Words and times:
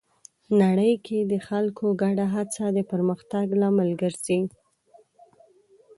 نړۍ 0.61 0.93
کې 1.05 1.19
د 1.31 1.33
خلکو 1.47 1.85
ګډه 2.01 2.25
هڅه 2.35 2.65
د 2.77 2.79
پرمختګ 2.91 3.45
لامل 3.61 3.89
ګرځي. 4.01 4.39